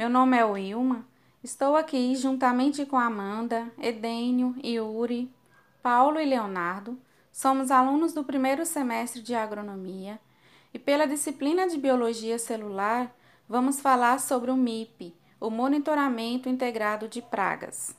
Meu 0.00 0.08
nome 0.08 0.34
é 0.34 0.42
Wilma. 0.42 1.04
Estou 1.44 1.76
aqui 1.76 2.16
juntamente 2.16 2.86
com 2.86 2.96
Amanda, 2.96 3.70
Edênio, 3.78 4.54
Yuri, 4.64 5.30
Paulo 5.82 6.18
e 6.18 6.24
Leonardo. 6.24 6.98
Somos 7.30 7.70
alunos 7.70 8.14
do 8.14 8.24
primeiro 8.24 8.64
semestre 8.64 9.20
de 9.20 9.34
agronomia 9.34 10.18
e, 10.72 10.78
pela 10.78 11.06
disciplina 11.06 11.68
de 11.68 11.76
biologia 11.76 12.38
celular, 12.38 13.14
vamos 13.46 13.78
falar 13.78 14.18
sobre 14.20 14.50
o 14.50 14.56
MIP, 14.56 15.14
o 15.38 15.50
Monitoramento 15.50 16.48
Integrado 16.48 17.06
de 17.06 17.20
Pragas. 17.20 17.94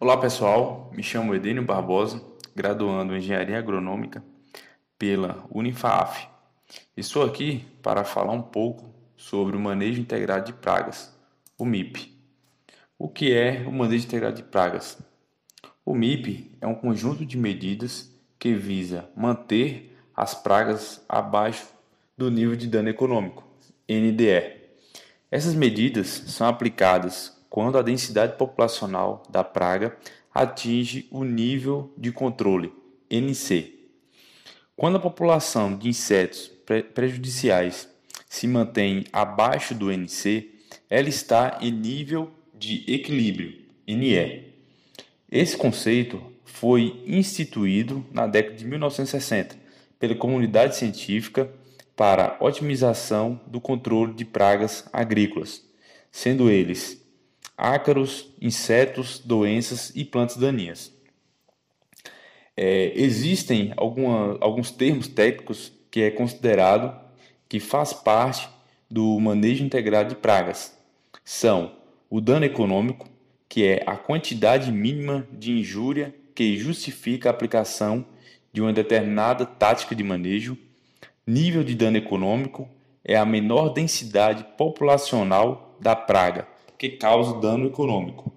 Olá 0.00 0.16
pessoal, 0.16 0.90
me 0.94 1.02
chamo 1.02 1.34
Edênio 1.34 1.66
Barbosa, 1.66 2.24
graduando 2.56 3.14
em 3.14 3.18
Engenharia 3.18 3.58
Agronômica 3.58 4.24
pela 4.98 5.44
Unifaaf. 5.50 6.32
Estou 6.96 7.22
aqui 7.22 7.64
para 7.82 8.04
falar 8.04 8.32
um 8.32 8.42
pouco 8.42 8.92
sobre 9.16 9.56
o 9.56 9.60
manejo 9.60 10.00
integrado 10.00 10.46
de 10.46 10.52
pragas, 10.52 11.12
o 11.58 11.64
MIP. 11.64 12.14
O 12.98 13.08
que 13.08 13.32
é 13.32 13.64
o 13.66 13.72
manejo 13.72 14.06
integrado 14.06 14.36
de 14.36 14.42
pragas? 14.42 14.98
O 15.84 15.94
MIP 15.94 16.52
é 16.60 16.66
um 16.66 16.74
conjunto 16.74 17.26
de 17.26 17.36
medidas 17.36 18.10
que 18.38 18.54
visa 18.54 19.08
manter 19.16 19.96
as 20.14 20.34
pragas 20.34 21.04
abaixo 21.08 21.66
do 22.16 22.30
nível 22.30 22.56
de 22.56 22.66
dano 22.66 22.88
econômico, 22.88 23.44
NDE. 23.88 24.62
Essas 25.30 25.54
medidas 25.54 26.06
são 26.08 26.46
aplicadas 26.46 27.36
quando 27.50 27.76
a 27.76 27.82
densidade 27.82 28.36
populacional 28.36 29.22
da 29.28 29.42
praga 29.42 29.96
atinge 30.32 31.08
o 31.10 31.24
nível 31.24 31.92
de 31.96 32.12
controle, 32.12 32.72
NC. 33.10 33.73
Quando 34.76 34.96
a 34.96 35.00
população 35.00 35.76
de 35.76 35.88
insetos 35.88 36.50
prejudiciais 36.94 37.88
se 38.28 38.48
mantém 38.48 39.04
abaixo 39.12 39.72
do 39.72 39.92
NC, 39.92 40.50
ela 40.90 41.08
está 41.08 41.58
em 41.60 41.70
nível 41.70 42.30
de 42.52 42.84
equilíbrio, 42.92 43.56
NE. 43.86 44.52
Esse 45.30 45.56
conceito 45.56 46.20
foi 46.44 47.02
instituído 47.06 48.04
na 48.10 48.26
década 48.26 48.56
de 48.56 48.64
1960 48.64 49.56
pela 49.98 50.16
comunidade 50.16 50.76
científica 50.76 51.48
para 51.94 52.36
otimização 52.40 53.40
do 53.46 53.60
controle 53.60 54.12
de 54.12 54.24
pragas 54.24 54.84
agrícolas, 54.92 55.64
sendo 56.10 56.50
eles 56.50 57.00
ácaros, 57.56 58.28
insetos, 58.40 59.20
doenças 59.20 59.92
e 59.94 60.04
plantas 60.04 60.36
daninhas. 60.36 60.92
É, 62.56 62.92
existem 62.94 63.72
alguma, 63.76 64.38
alguns 64.40 64.70
termos 64.70 65.08
técnicos 65.08 65.72
que 65.90 66.02
é 66.02 66.10
considerado 66.10 66.98
que 67.48 67.60
faz 67.60 67.92
parte 67.92 68.48
do 68.90 69.18
manejo 69.20 69.64
integrado 69.64 70.10
de 70.10 70.16
pragas. 70.16 70.76
São 71.24 71.72
o 72.10 72.20
dano 72.20 72.44
econômico, 72.44 73.08
que 73.48 73.64
é 73.64 73.82
a 73.86 73.96
quantidade 73.96 74.70
mínima 74.70 75.26
de 75.32 75.52
injúria 75.52 76.14
que 76.34 76.56
justifica 76.56 77.28
a 77.28 77.32
aplicação 77.32 78.04
de 78.52 78.60
uma 78.60 78.72
determinada 78.72 79.46
tática 79.46 79.94
de 79.94 80.02
manejo. 80.02 80.58
Nível 81.26 81.62
de 81.62 81.74
dano 81.74 81.96
econômico 81.96 82.68
é 83.04 83.16
a 83.16 83.24
menor 83.24 83.68
densidade 83.70 84.44
populacional 84.56 85.76
da 85.80 85.94
praga, 85.94 86.48
que 86.76 86.88
causa 86.88 87.40
dano 87.40 87.66
econômico. 87.66 88.33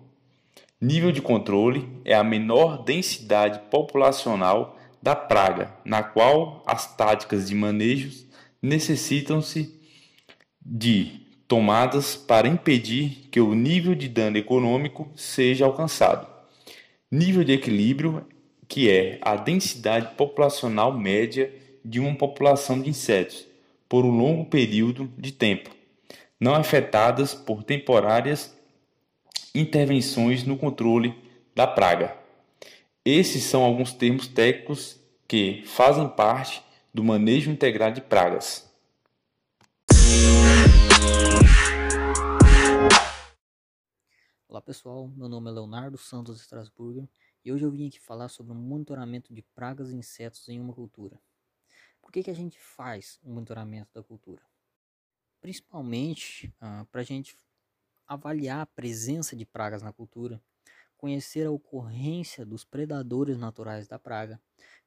Nível 0.80 1.12
de 1.12 1.22
controle 1.22 1.90
é 2.06 2.14
a 2.14 2.24
menor 2.24 2.84
densidade 2.84 3.60
populacional 3.70 4.78
da 5.02 5.16
praga, 5.16 5.74
na 5.84 6.04
qual 6.04 6.64
as 6.68 6.96
táticas 6.96 7.48
de 7.48 7.56
manejo 7.56 8.26
necessitam-se 8.62 9.74
de 10.64 11.22
tomadas 11.48 12.16
para 12.16 12.48
impedir 12.48 13.28
que 13.32 13.40
o 13.40 13.56
nível 13.56 13.96
de 13.96 14.08
dano 14.08 14.38
econômico 14.38 15.10
seja 15.16 15.66
alcançado. 15.66 16.28
Nível 17.12 17.44
de 17.44 17.54
equilíbrio, 17.54 18.26
que 18.68 18.90
é 18.90 19.18
a 19.22 19.36
densidade 19.36 20.16
populacional 20.16 20.92
média 20.98 21.54
de 21.84 22.00
uma 22.00 22.16
população 22.16 22.82
de 22.82 22.90
insetos 22.90 23.48
por 23.88 24.06
um 24.06 24.16
longo 24.16 24.46
período 24.46 25.12
de 25.18 25.32
tempo 25.32 25.78
não 26.40 26.56
afetadas 26.56 27.34
por 27.34 27.64
temporárias 27.64 28.56
intervenções 29.60 30.44
no 30.44 30.58
controle 30.58 31.16
da 31.56 31.66
praga. 31.66 32.16
Esses 33.04 33.44
são 33.44 33.64
alguns 33.64 33.92
termos 33.92 34.28
técnicos 34.28 35.00
que 35.28 35.64
fazem 35.66 36.08
parte 36.08 36.64
do 36.94 37.04
manejo 37.04 37.50
integrado 37.50 37.96
de 37.96 38.02
pragas. 38.02 38.72
Olá 44.48 44.62
pessoal, 44.62 45.08
meu 45.16 45.28
nome 45.28 45.50
é 45.50 45.54
Leonardo 45.54 45.98
Santos 45.98 46.40
Strasburger 46.42 47.08
e 47.44 47.52
hoje 47.52 47.64
eu 47.64 47.72
vim 47.72 47.88
aqui 47.88 48.00
falar 48.00 48.30
sobre 48.30 48.52
o 48.52 48.56
monitoramento 48.56 49.34
de 49.34 49.42
pragas 49.42 49.92
e 49.92 49.96
insetos 49.96 50.48
em 50.50 50.60
uma 50.60 50.74
cultura. 50.74 51.20
Por 52.02 52.12
que, 52.12 52.24
que 52.24 52.32
a 52.32 52.36
gente 52.36 52.60
faz 52.60 53.20
o 53.24 53.30
monitoramento 53.30 53.90
da 53.94 54.04
cultura? 54.04 54.42
principalmente 55.42 56.54
ah, 56.60 56.86
para 56.92 57.02
a 57.02 57.04
gente 57.04 57.38
avaliar 58.08 58.62
a 58.62 58.66
presença 58.66 59.36
de 59.36 59.46
pragas 59.46 59.82
na 59.82 59.92
cultura, 59.92 60.42
conhecer 60.96 61.46
a 61.46 61.52
ocorrência 61.52 62.46
dos 62.46 62.64
predadores 62.64 63.38
naturais 63.38 63.88
da 63.88 64.00
praga, 64.00 64.42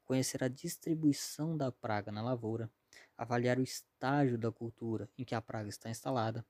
conhecer 0.04 0.42
a 0.42 0.48
distribuição 0.48 1.56
da 1.56 1.70
praga 1.70 2.10
na 2.10 2.22
lavoura, 2.22 2.70
avaliar 3.16 3.58
o 3.58 3.62
estágio 3.62 4.38
da 4.38 4.50
cultura 4.50 5.08
em 5.16 5.25
que 5.25 5.34
a 5.34 5.42
praga 5.42 5.69
está 5.69 5.91
instalada, 5.91 6.44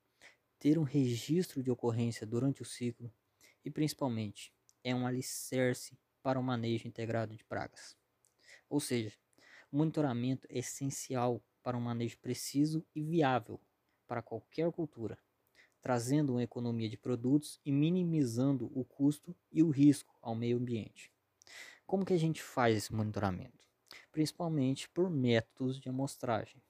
ter 0.59 0.79
um 0.79 0.83
registro 0.83 1.63
de 1.63 1.71
ocorrência 1.71 2.27
durante 2.27 2.63
o 2.63 2.65
ciclo 2.65 3.13
e, 3.65 3.71
principalmente, 3.71 4.53
é 4.85 4.95
um 4.95 5.07
alicerce 5.07 5.99
para 6.23 6.39
o 6.39 6.43
manejo 6.43 6.87
integrado 6.87 7.37
de 7.37 7.45
pragas. 7.45 7.97
Ou 8.69 8.79
seja, 8.79 9.13
o 9.73 9.77
monitoramento 9.77 10.47
é 10.49 10.59
essencial 10.59 11.43
para 11.63 11.77
um 11.77 11.81
manejo 11.81 12.19
preciso 12.19 12.87
e 12.95 13.03
viável 13.03 13.61
para 14.07 14.23
qualquer 14.23 14.71
cultura, 14.73 15.19
trazendo 15.81 16.33
uma 16.33 16.43
economia 16.43 16.89
de 16.89 16.97
produtos 16.97 17.61
e 17.65 17.73
minimizando 17.73 18.71
o 18.75 18.85
custo 18.85 19.35
e 19.51 19.63
o 19.63 19.71
risco 19.71 20.17
ao 20.21 20.35
meio 20.35 20.59
ambiente. 20.59 21.13
Como 21.87 22.05
que 22.05 22.13
a 22.13 22.19
gente 22.19 22.43
faz 22.43 22.77
esse 22.77 22.95
monitoramento? 22.95 23.65
Principalmente 24.13 24.89
por 24.89 25.11
métodos 25.11 25.81
de 25.81 25.89
amostragem. 25.89 26.63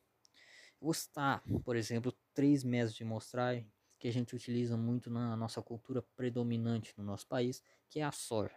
vou 0.81 0.94
citar, 0.94 1.43
por 1.65 1.76
exemplo, 1.76 2.12
três 2.32 2.65
métodos 2.65 2.94
de 2.94 3.03
amostragem 3.03 3.70
que 3.99 4.09
a 4.09 4.12
gente 4.12 4.34
utiliza 4.34 4.76
muito 4.76 5.10
na 5.10 5.37
nossa 5.37 5.60
cultura 5.60 6.00
predominante 6.16 6.94
no 6.97 7.04
nosso 7.04 7.26
país, 7.26 7.62
que 7.88 8.00
é 8.00 8.03
a 8.03 8.12
soja. 8.12 8.56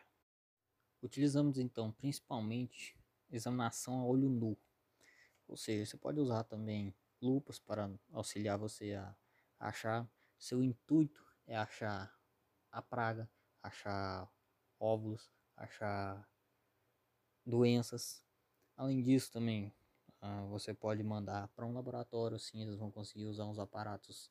Utilizamos 1.01 1.57
então 1.57 1.91
principalmente 1.91 2.97
examinação 3.29 3.99
a 3.99 4.05
olho 4.05 4.29
nu, 4.29 4.57
ou 5.47 5.57
seja, 5.57 5.85
você 5.85 5.97
pode 5.97 6.19
usar 6.19 6.43
também 6.43 6.95
lupas 7.21 7.59
para 7.59 7.91
auxiliar 8.11 8.57
você 8.57 8.93
a, 8.93 9.15
achar. 9.59 10.09
Seu 10.43 10.61
intuito 10.61 11.25
é 11.47 11.55
achar 11.55 12.13
a 12.69 12.81
praga, 12.81 13.31
achar 13.61 14.29
óvulos, 14.77 15.31
achar 15.55 16.29
doenças. 17.45 18.21
Além 18.75 19.01
disso, 19.01 19.31
também 19.31 19.73
uh, 20.21 20.45
você 20.49 20.73
pode 20.73 21.01
mandar 21.01 21.47
para 21.55 21.65
um 21.65 21.71
laboratório, 21.71 22.35
assim 22.35 22.61
eles 22.61 22.75
vão 22.75 22.91
conseguir 22.91 23.23
usar 23.23 23.45
uns 23.45 23.57
aparatos 23.57 24.29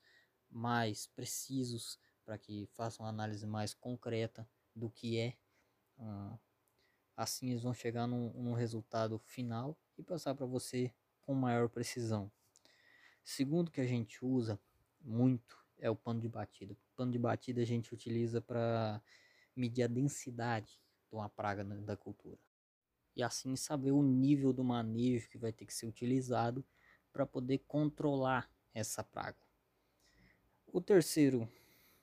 mais 0.51 1.07
precisos 1.07 1.99
para 2.27 2.37
que 2.37 2.67
façam 2.75 3.07
uma 3.07 3.11
análise 3.11 3.47
mais 3.47 3.73
concreta 3.73 4.47
do 4.77 4.91
que 4.91 5.19
é. 5.19 5.35
Uh, 5.97 6.39
assim 7.17 7.53
eles 7.53 7.63
vão 7.63 7.73
chegar 7.73 8.07
num, 8.07 8.35
num 8.35 8.53
resultado 8.53 9.19
final 9.19 9.79
e 9.97 10.03
passar 10.03 10.35
para 10.35 10.45
você 10.45 10.93
com 11.23 11.33
maior 11.33 11.71
precisão. 11.71 12.31
Segundo 13.25 13.71
que 13.71 13.81
a 13.81 13.87
gente 13.87 14.23
usa 14.23 14.61
muito 15.01 15.62
é 15.83 15.91
o 15.91 15.97
pano 15.97 16.21
de 16.21 16.29
batida. 16.29 16.73
O 16.73 16.97
pano 16.97 17.11
de 17.11 17.19
batida 17.19 17.61
a 17.61 17.65
gente 17.65 17.93
utiliza 17.93 18.41
para 18.41 19.03
medir 19.55 19.83
a 19.83 19.89
densidade 19.89 20.81
de 21.11 21.15
uma 21.15 21.29
praga 21.29 21.65
da 21.65 21.97
cultura. 21.97 22.39
E 23.17 23.23
assim 23.23 23.57
saber 23.57 23.91
o 23.91 24.03
nível 24.03 24.53
do 24.53 24.63
manejo 24.63 25.29
que 25.29 25.37
vai 25.37 25.53
ter 25.53 25.67
que 25.67 25.75
ser 25.75 25.87
utilizado 25.87 26.65
para 27.13 27.27
poder 27.27 27.59
controlar 27.67 28.49
essa 28.73 29.03
praga. 29.03 29.37
O 30.67 30.81
terceiro 30.81 31.47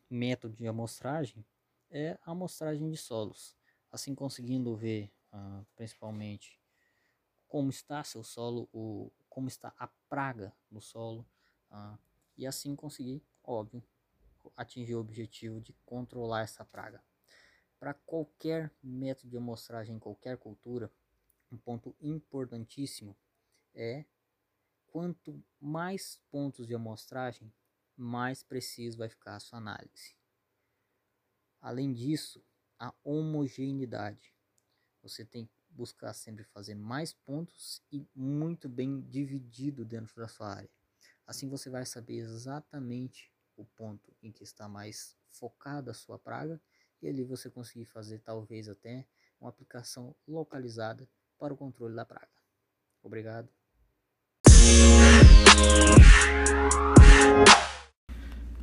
método 0.09 0.55
de 0.55 0.67
amostragem 0.67 1.43
é 1.89 2.19
a 2.23 2.31
amostragem 2.31 2.89
de 2.91 2.97
solos, 2.97 3.55
assim 3.91 4.13
conseguindo 4.13 4.75
ver 4.75 5.09
uh, 5.33 5.65
principalmente 5.75 6.59
como 7.47 7.69
está 7.69 8.03
seu 8.03 8.23
solo, 8.23 8.69
o, 8.73 9.09
como 9.27 9.47
está 9.47 9.73
a 9.79 9.87
praga 10.07 10.53
no 10.69 10.81
solo 10.81 11.25
ah, 11.71 11.97
e 12.37 12.45
assim 12.45 12.75
conseguir, 12.75 13.23
óbvio, 13.49 13.83
atingir 14.55 14.95
o 14.95 14.99
objetivo 14.99 15.59
de 15.59 15.73
controlar 15.85 16.41
essa 16.41 16.63
praga. 16.63 17.03
Para 17.79 17.93
qualquer 17.93 18.71
método 18.83 19.29
de 19.29 19.37
amostragem 19.37 19.95
em 19.95 19.99
qualquer 19.99 20.37
cultura, 20.37 20.91
um 21.51 21.57
ponto 21.57 21.95
importantíssimo 21.99 23.17
é 23.73 24.05
quanto 24.87 25.43
mais 25.59 26.19
pontos 26.29 26.67
de 26.67 26.75
amostragem, 26.75 27.51
mais 27.95 28.43
preciso 28.43 28.97
vai 28.97 29.09
ficar 29.09 29.35
a 29.35 29.39
sua 29.39 29.57
análise. 29.57 30.15
Além 31.61 31.91
disso, 31.91 32.43
a 32.77 32.93
homogeneidade. 33.03 34.33
Você 35.01 35.25
tem 35.25 35.45
que 35.45 35.59
buscar 35.69 36.13
sempre 36.13 36.43
fazer 36.43 36.75
mais 36.75 37.13
pontos 37.13 37.81
e 37.91 38.05
muito 38.15 38.69
bem 38.69 39.01
dividido 39.01 39.83
dentro 39.83 40.15
da 40.15 40.27
sua 40.27 40.53
área. 40.55 40.69
Assim 41.25 41.47
você 41.47 41.69
vai 41.69 41.85
saber 41.85 42.17
exatamente 42.17 43.31
o 43.59 43.65
ponto 43.75 44.15
em 44.23 44.31
que 44.31 44.41
está 44.41 44.69
mais 44.69 45.17
focada 45.29 45.91
a 45.91 45.93
sua 45.93 46.17
praga 46.17 46.59
e 47.01 47.09
ali 47.09 47.23
você 47.23 47.49
conseguir 47.49 47.85
fazer 47.85 48.19
talvez 48.19 48.69
até 48.69 49.05
uma 49.39 49.49
aplicação 49.49 50.15
localizada 50.25 51.07
para 51.37 51.53
o 51.53 51.57
controle 51.57 51.93
da 51.93 52.05
praga. 52.05 52.29
Obrigado. 53.03 53.49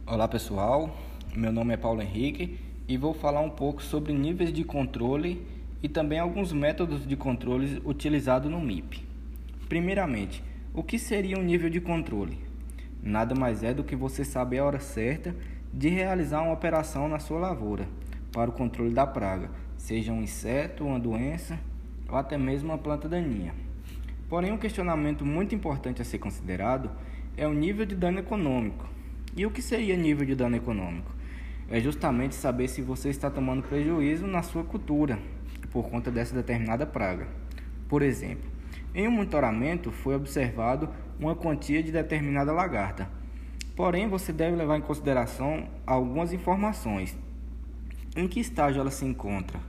Olá 0.06 0.26
pessoal, 0.26 0.96
meu 1.34 1.52
nome 1.52 1.74
é 1.74 1.76
Paulo 1.76 2.00
Henrique 2.00 2.58
e 2.88 2.96
vou 2.96 3.12
falar 3.12 3.40
um 3.40 3.50
pouco 3.50 3.82
sobre 3.82 4.14
níveis 4.14 4.52
de 4.52 4.64
controle 4.64 5.46
e 5.82 5.88
também 5.88 6.18
alguns 6.18 6.52
métodos 6.52 7.06
de 7.06 7.16
controle 7.16 7.82
utilizados 7.84 8.50
no 8.50 8.60
MIP. 8.60 9.06
Primeiramente, 9.68 10.42
o 10.72 10.82
que 10.82 10.98
seria 10.98 11.38
um 11.38 11.42
nível 11.42 11.68
de 11.68 11.80
controle? 11.80 12.45
Nada 13.06 13.36
mais 13.36 13.62
é 13.62 13.72
do 13.72 13.84
que 13.84 13.94
você 13.94 14.24
saber 14.24 14.58
a 14.58 14.64
hora 14.64 14.80
certa 14.80 15.32
de 15.72 15.88
realizar 15.88 16.42
uma 16.42 16.52
operação 16.52 17.08
na 17.08 17.20
sua 17.20 17.38
lavoura 17.38 17.86
para 18.32 18.50
o 18.50 18.52
controle 18.52 18.92
da 18.92 19.06
praga, 19.06 19.48
seja 19.78 20.12
um 20.12 20.22
inseto, 20.22 20.84
uma 20.84 20.98
doença 20.98 21.56
ou 22.08 22.16
até 22.16 22.36
mesmo 22.36 22.70
uma 22.70 22.78
planta 22.78 23.08
daninha. 23.08 23.54
Porém, 24.28 24.50
um 24.50 24.58
questionamento 24.58 25.24
muito 25.24 25.54
importante 25.54 26.02
a 26.02 26.04
ser 26.04 26.18
considerado 26.18 26.90
é 27.36 27.46
o 27.46 27.54
nível 27.54 27.86
de 27.86 27.94
dano 27.94 28.18
econômico. 28.18 28.88
E 29.36 29.46
o 29.46 29.52
que 29.52 29.62
seria 29.62 29.96
nível 29.96 30.26
de 30.26 30.34
dano 30.34 30.56
econômico? 30.56 31.14
É 31.70 31.78
justamente 31.78 32.34
saber 32.34 32.66
se 32.66 32.82
você 32.82 33.08
está 33.08 33.30
tomando 33.30 33.62
prejuízo 33.62 34.26
na 34.26 34.42
sua 34.42 34.64
cultura 34.64 35.16
por 35.70 35.88
conta 35.88 36.10
dessa 36.10 36.34
determinada 36.34 36.84
praga. 36.84 37.28
Por 37.88 38.02
exemplo, 38.02 38.50
em 38.96 39.06
um 39.06 39.10
monitoramento 39.10 39.92
foi 39.92 40.14
observado 40.14 40.88
uma 41.20 41.36
quantia 41.36 41.82
de 41.82 41.92
determinada 41.92 42.50
lagarta. 42.50 43.06
Porém, 43.76 44.08
você 44.08 44.32
deve 44.32 44.56
levar 44.56 44.78
em 44.78 44.80
consideração 44.80 45.68
algumas 45.86 46.32
informações. 46.32 47.14
Em 48.16 48.26
que 48.26 48.40
estágio 48.40 48.80
ela 48.80 48.90
se 48.90 49.04
encontra? 49.04 49.60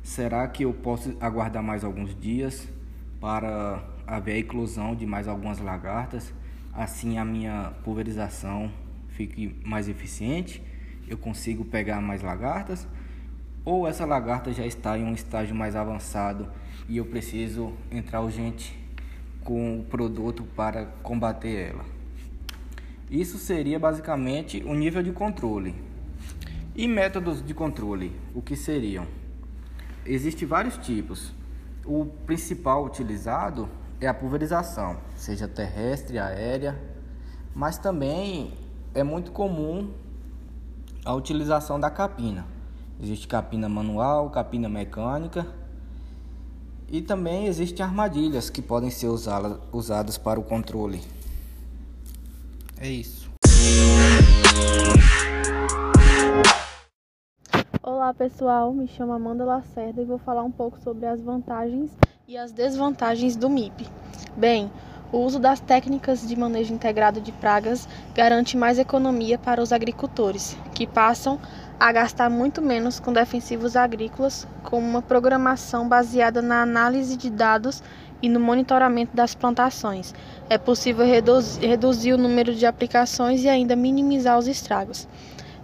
Será 0.00 0.46
que 0.46 0.62
eu 0.62 0.72
posso 0.72 1.16
aguardar 1.20 1.60
mais 1.60 1.82
alguns 1.82 2.14
dias 2.14 2.68
para 3.20 3.82
haver 4.06 4.34
a 4.34 4.38
inclusão 4.38 4.94
de 4.94 5.06
mais 5.06 5.26
algumas 5.26 5.58
lagartas? 5.58 6.32
Assim 6.72 7.18
a 7.18 7.24
minha 7.24 7.72
pulverização 7.82 8.70
fique 9.08 9.56
mais 9.64 9.88
eficiente? 9.88 10.62
Eu 11.08 11.18
consigo 11.18 11.64
pegar 11.64 12.00
mais 12.00 12.22
lagartas? 12.22 12.86
Ou 13.64 13.86
essa 13.86 14.04
lagarta 14.04 14.52
já 14.52 14.66
está 14.66 14.98
em 14.98 15.04
um 15.04 15.14
estágio 15.14 15.54
mais 15.54 15.76
avançado 15.76 16.48
e 16.88 16.96
eu 16.96 17.04
preciso 17.04 17.72
entrar 17.90 18.20
urgente 18.20 18.78
com 19.44 19.80
o 19.80 19.84
produto 19.84 20.44
para 20.56 20.86
combater 21.02 21.70
ela. 21.70 21.84
Isso 23.10 23.38
seria 23.38 23.78
basicamente 23.78 24.62
o 24.64 24.74
nível 24.74 25.02
de 25.02 25.12
controle. 25.12 25.74
E 26.74 26.88
métodos 26.88 27.44
de 27.44 27.52
controle, 27.52 28.16
o 28.34 28.40
que 28.40 28.56
seriam? 28.56 29.06
Existem 30.06 30.48
vários 30.48 30.78
tipos. 30.78 31.32
O 31.84 32.06
principal 32.26 32.84
utilizado 32.84 33.68
é 34.00 34.08
a 34.08 34.14
pulverização, 34.14 34.98
seja 35.14 35.46
terrestre, 35.46 36.18
aérea, 36.18 36.80
mas 37.54 37.76
também 37.76 38.54
é 38.94 39.02
muito 39.02 39.30
comum 39.30 39.90
a 41.04 41.14
utilização 41.14 41.78
da 41.78 41.90
capina. 41.90 42.46
Existe 43.02 43.26
capina 43.26 43.68
manual, 43.68 44.30
capina 44.30 44.68
mecânica 44.68 45.44
e 46.88 47.02
também 47.02 47.46
existem 47.46 47.84
armadilhas 47.84 48.48
que 48.48 48.62
podem 48.62 48.90
ser 48.90 49.08
usadas 49.72 50.16
para 50.16 50.38
o 50.38 50.42
controle. 50.44 51.02
É 52.80 52.88
isso. 52.88 53.28
Olá 57.82 58.14
pessoal, 58.14 58.72
me 58.72 58.86
chamo 58.86 59.12
Amanda 59.12 59.44
Lacerda 59.44 60.00
e 60.00 60.04
vou 60.04 60.18
falar 60.18 60.44
um 60.44 60.52
pouco 60.52 60.80
sobre 60.80 61.04
as 61.04 61.20
vantagens 61.20 61.90
e 62.28 62.36
as 62.38 62.52
desvantagens 62.52 63.34
do 63.34 63.50
MIP. 63.50 63.84
Bem, 64.36 64.70
o 65.10 65.18
uso 65.18 65.40
das 65.40 65.58
técnicas 65.60 66.26
de 66.26 66.36
manejo 66.36 66.72
integrado 66.72 67.20
de 67.20 67.32
pragas 67.32 67.88
garante 68.14 68.56
mais 68.56 68.78
economia 68.78 69.38
para 69.38 69.60
os 69.60 69.72
agricultores, 69.72 70.56
que 70.74 70.86
passam 70.86 71.38
a 71.82 71.90
gastar 71.90 72.30
muito 72.30 72.62
menos 72.62 73.00
com 73.00 73.12
defensivos 73.12 73.74
agrícolas, 73.74 74.46
com 74.62 74.78
uma 74.78 75.02
programação 75.02 75.88
baseada 75.88 76.40
na 76.40 76.62
análise 76.62 77.16
de 77.16 77.28
dados 77.28 77.82
e 78.22 78.28
no 78.28 78.38
monitoramento 78.38 79.16
das 79.16 79.34
plantações. 79.34 80.14
É 80.48 80.56
possível 80.56 81.04
reduzir, 81.04 81.66
reduzir 81.66 82.12
o 82.12 82.18
número 82.18 82.54
de 82.54 82.66
aplicações 82.66 83.42
e 83.42 83.48
ainda 83.48 83.74
minimizar 83.74 84.38
os 84.38 84.46
estragos. 84.46 85.08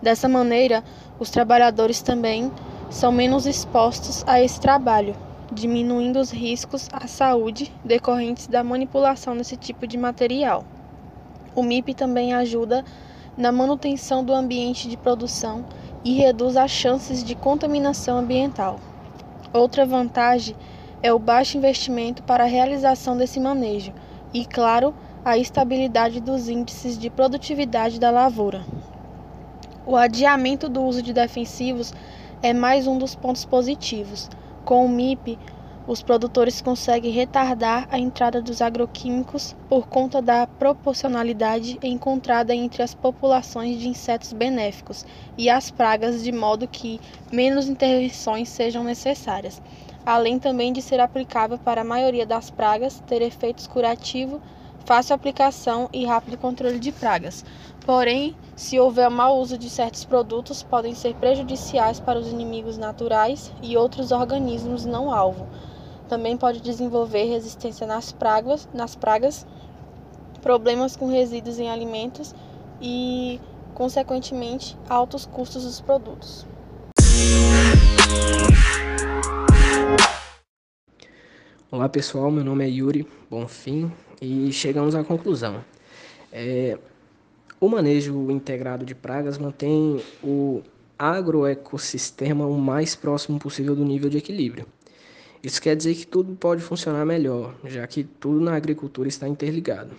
Dessa 0.03 0.29
maneira, 0.29 0.83
os 1.21 1.31
trabalhadores 1.31 2.03
também 2.03 2.51
são 2.91 3.13
menos 3.13 3.47
expostos 3.47 4.25
a 4.27 4.43
esse 4.43 4.61
trabalho, 4.61 5.15
diminuindo 5.53 6.19
os 6.19 6.33
riscos 6.33 6.89
à 6.93 7.07
saúde 7.07 7.73
decorrentes 7.85 8.49
da 8.49 8.65
manipulação 8.65 9.37
desse 9.37 9.57
tipo 9.57 9.87
de 9.87 9.97
material. 9.97 10.65
O 11.55 11.63
MIP 11.63 11.95
também 11.95 12.35
ajuda 12.35 12.85
na 13.37 13.53
manutenção 13.53 14.25
do 14.25 14.35
ambiente 14.35 14.89
de 14.89 14.97
produção 14.97 15.65
e 16.09 16.15
reduz 16.15 16.57
as 16.57 16.71
chances 16.71 17.23
de 17.23 17.35
contaminação 17.35 18.17
ambiental. 18.17 18.81
Outra 19.53 19.85
vantagem 19.85 20.57
é 21.03 21.13
o 21.13 21.19
baixo 21.19 21.59
investimento 21.59 22.23
para 22.23 22.45
a 22.45 22.47
realização 22.47 23.15
desse 23.15 23.39
manejo 23.39 23.93
e, 24.33 24.47
claro, 24.47 24.95
a 25.23 25.37
estabilidade 25.37 26.19
dos 26.19 26.49
índices 26.49 26.97
de 26.97 27.11
produtividade 27.11 28.01
da 28.01 28.11
lavoura. 28.11 28.65
O 29.85 29.97
adiamento 29.97 30.67
do 30.67 30.83
uso 30.83 31.03
de 31.03 31.13
defensivos 31.13 31.93
é 32.43 32.55
mais 32.55 32.87
um 32.87 32.97
dos 32.97 33.15
pontos 33.15 33.45
positivos. 33.45 34.31
Com 34.65 34.87
o 34.87 34.89
MIP, 34.89 35.39
os 35.89 36.03
produtores 36.03 36.61
conseguem 36.61 37.11
retardar 37.11 37.89
a 37.91 37.99
entrada 37.99 38.43
dos 38.43 38.61
agroquímicos 38.61 39.57
por 39.71 39.89
conta 39.89 40.21
da 40.21 40.47
proporcionalidade 40.47 41.79
encontrada 41.83 42.55
entre 42.55 42.83
as 42.83 42.95
populações 42.95 43.81
de 43.81 43.89
insetos 43.89 44.35
benéficos 44.35 45.07
e 45.39 45.49
as 45.49 45.71
pragas, 45.71 46.23
de 46.23 46.31
modo 46.31 46.69
que 46.69 47.01
menos 47.33 47.71
intervenções 47.71 48.51
sejam 48.51 48.85
necessárias, 48.85 49.63
além 50.05 50.39
também 50.39 50.75
de 50.75 50.83
ser 50.83 51.01
aplicável 51.01 51.57
para 51.57 51.81
a 51.81 51.85
maioria 51.85 52.27
das 52.27 52.51
pragas, 52.51 53.03
ter 53.07 53.23
efeitos 53.23 53.67
curativos, 53.67 54.43
fácil 54.85 55.15
aplicação 55.15 55.89
e 55.91 56.05
rápido 56.05 56.37
controle 56.37 56.79
de 56.79 56.93
pragas. 56.93 57.47
Porém, 57.87 58.37
se 58.55 58.79
houver 58.79 59.09
mau 59.09 59.41
uso 59.41 59.57
de 59.57 59.71
certos 59.71 60.05
produtos, 60.05 60.63
podem 60.63 60.95
ser 60.95 61.15
prejudiciais 61.15 61.99
para 61.99 62.19
os 62.19 62.29
inimigos 62.29 62.77
naturais 62.77 63.51
e 63.63 63.75
outros 63.75 64.13
organismos 64.13 64.85
não 64.85 65.11
alvo 65.11 65.47
também 66.09 66.37
pode 66.37 66.61
desenvolver 66.61 67.25
resistência 67.25 67.87
nas 67.87 68.11
pragas, 68.11 68.67
nas 68.73 68.97
pragas, 68.97 69.47
problemas 70.41 70.97
com 70.97 71.07
resíduos 71.09 71.59
em 71.59 71.71
alimentos 71.71 72.35
e, 72.81 73.39
consequentemente, 73.75 74.77
altos 74.89 75.27
custos 75.27 75.65
dos 75.65 75.81
produtos. 75.81 76.47
Olá 81.71 81.89
pessoal, 81.89 82.31
meu 82.31 82.43
nome 82.43 82.65
é 82.65 82.69
Yuri 82.69 83.07
Bonfim 83.31 83.93
e 84.23 84.51
chegamos 84.51 84.95
à 84.95 85.05
conclusão. 85.05 85.63
É, 86.33 86.79
o 87.61 87.69
manejo 87.69 88.31
integrado 88.31 88.87
de 88.87 88.95
pragas 88.95 89.37
mantém 89.37 90.03
o 90.25 90.63
agroecossistema 90.99 92.47
o 92.47 92.57
mais 92.57 92.97
próximo 92.97 93.39
possível 93.39 93.77
do 93.77 93.85
nível 93.85 94.09
de 94.09 94.17
equilíbrio. 94.17 94.67
Isso 95.43 95.63
quer 95.63 95.77
dizer 95.77 95.95
que 95.95 96.07
tudo 96.07 96.35
pode 96.35 96.63
funcionar 96.63 97.05
melhor, 97.05 97.55
já 97.65 97.87
que 97.87 98.03
tudo 98.03 98.41
na 98.41 98.57
agricultura 98.57 99.09
está 99.09 99.29
interligado. 99.29 99.91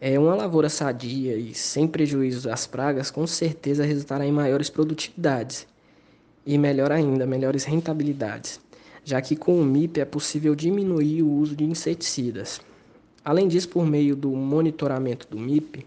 É 0.00 0.18
uma 0.18 0.34
lavoura 0.34 0.70
sadia 0.70 1.36
e 1.36 1.52
sem 1.52 1.86
prejuízo 1.86 2.48
das 2.48 2.66
pragas, 2.66 3.10
com 3.10 3.26
certeza 3.26 3.84
resultará 3.84 4.24
em 4.24 4.32
maiores 4.32 4.70
produtividades 4.70 5.66
e 6.46 6.56
melhor 6.56 6.90
ainda, 6.90 7.26
melhores 7.26 7.64
rentabilidades, 7.64 8.58
já 9.04 9.20
que 9.20 9.36
com 9.36 9.60
o 9.60 9.64
MIP 9.64 10.00
é 10.00 10.06
possível 10.06 10.54
diminuir 10.54 11.22
o 11.22 11.30
uso 11.30 11.54
de 11.54 11.64
inseticidas. 11.64 12.62
Além 13.22 13.46
disso, 13.46 13.68
por 13.68 13.84
meio 13.84 14.16
do 14.16 14.30
monitoramento 14.30 15.28
do 15.28 15.38
MIP, 15.38 15.86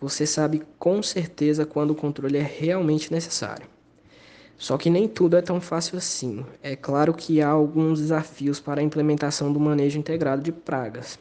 você 0.00 0.26
sabe 0.26 0.62
com 0.78 1.02
certeza 1.02 1.66
quando 1.66 1.90
o 1.90 1.94
controle 1.94 2.38
é 2.38 2.42
realmente 2.42 3.12
necessário. 3.12 3.66
Só 4.60 4.76
que 4.76 4.90
nem 4.90 5.08
tudo 5.08 5.38
é 5.38 5.40
tão 5.40 5.58
fácil 5.58 5.96
assim. 5.96 6.44
É 6.62 6.76
claro 6.76 7.14
que 7.14 7.40
há 7.40 7.48
alguns 7.48 7.98
desafios 7.98 8.60
para 8.60 8.82
a 8.82 8.84
implementação 8.84 9.50
do 9.50 9.58
manejo 9.58 9.98
integrado 9.98 10.42
de 10.42 10.52
pragas. 10.52 11.18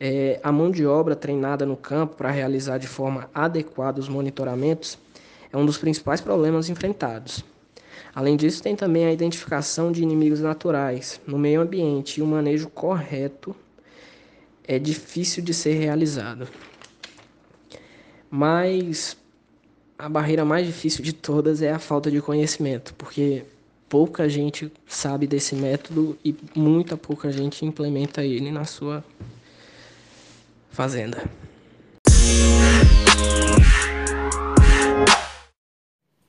É, 0.00 0.40
a 0.42 0.50
mão 0.50 0.70
de 0.70 0.86
obra 0.86 1.14
treinada 1.14 1.66
no 1.66 1.76
campo 1.76 2.16
para 2.16 2.30
realizar 2.30 2.78
de 2.78 2.86
forma 2.86 3.28
adequada 3.34 4.00
os 4.00 4.08
monitoramentos 4.08 4.96
é 5.52 5.58
um 5.58 5.66
dos 5.66 5.76
principais 5.76 6.22
problemas 6.22 6.70
enfrentados. 6.70 7.44
Além 8.14 8.34
disso, 8.34 8.62
tem 8.62 8.74
também 8.74 9.04
a 9.04 9.12
identificação 9.12 9.92
de 9.92 10.02
inimigos 10.02 10.40
naturais 10.40 11.20
no 11.26 11.38
meio 11.38 11.60
ambiente 11.60 12.18
e 12.18 12.22
o 12.22 12.26
manejo 12.26 12.70
correto 12.70 13.54
é 14.66 14.78
difícil 14.78 15.44
de 15.44 15.52
ser 15.52 15.74
realizado. 15.74 16.48
Mas 18.30 19.19
a 20.00 20.08
barreira 20.08 20.44
mais 20.44 20.66
difícil 20.66 21.04
de 21.04 21.12
todas 21.12 21.60
é 21.60 21.70
a 21.70 21.78
falta 21.78 22.10
de 22.10 22.22
conhecimento, 22.22 22.94
porque 22.94 23.44
pouca 23.88 24.28
gente 24.28 24.72
sabe 24.88 25.26
desse 25.26 25.54
método 25.54 26.18
e 26.24 26.34
muita 26.54 26.96
pouca 26.96 27.30
gente 27.30 27.66
implementa 27.66 28.24
ele 28.24 28.50
na 28.50 28.64
sua 28.64 29.04
fazenda. 30.70 31.22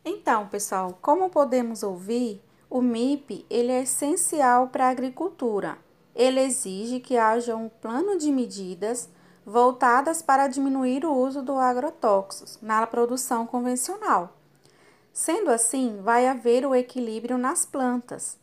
Então, 0.04 0.48
pessoal, 0.48 0.98
como 1.02 1.30
podemos 1.30 1.82
ouvir, 1.82 2.42
o 2.70 2.82
MIP 2.82 3.46
ele 3.50 3.72
é 3.72 3.84
essencial 3.84 4.68
para 4.68 4.88
a 4.88 4.90
agricultura. 4.90 5.78
Ele 6.14 6.42
exige 6.42 7.00
que 7.00 7.16
haja 7.16 7.56
um 7.56 7.70
plano 7.70 8.18
de 8.18 8.32
medidas 8.32 9.10
voltadas 9.46 10.22
para 10.22 10.48
diminuir 10.48 11.06
o 11.06 11.14
uso 11.14 11.42
do 11.42 11.58
agrotóxicos 11.58 12.60
na 12.62 12.86
produção 12.86 13.46
convencional. 13.46 14.36
Sendo 15.14 15.50
assim, 15.50 16.02
vai 16.02 16.28
haver 16.28 16.66
o 16.66 16.74
equilíbrio 16.74 17.38
nas 17.38 17.66
plantas. 17.66 18.40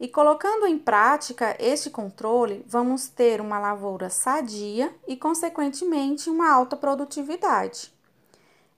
E 0.00 0.08
colocando 0.08 0.66
em 0.66 0.78
prática 0.78 1.56
este 1.60 1.88
controle, 1.88 2.64
vamos 2.66 3.08
ter 3.08 3.40
uma 3.40 3.58
lavoura 3.58 4.10
sadia 4.10 4.92
e, 5.06 5.16
consequentemente, 5.16 6.28
uma 6.28 6.52
alta 6.52 6.76
produtividade. 6.76 7.92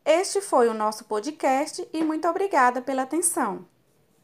Este 0.04 0.42
foi 0.42 0.68
o 0.68 0.74
nosso 0.74 1.04
podcast 1.04 1.88
e 1.92 2.04
muito 2.04 2.28
obrigada 2.28 2.82
pela 2.82 3.02
atenção. 3.02 3.64